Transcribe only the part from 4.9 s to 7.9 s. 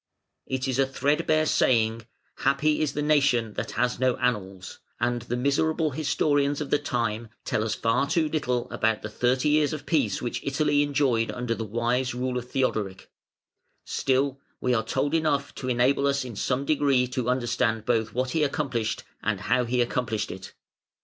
and the miserable historians of the time tell us